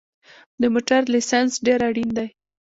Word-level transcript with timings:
د 0.61 0.63
موټر 0.73 1.01
لېسنس 1.13 1.51
ډېر 1.65 1.79
اړین 1.89 2.09
دی 2.17 2.27